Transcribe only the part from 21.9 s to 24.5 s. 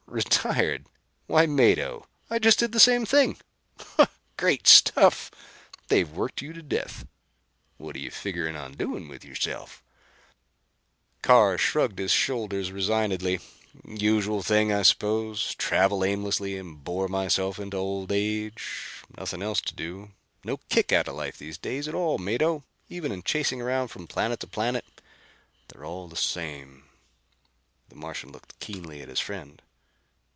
all, Mado, even in chasing around from planet to